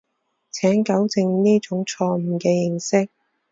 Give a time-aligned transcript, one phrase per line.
[0.49, 3.11] 請糾正呢種錯誤嘅認識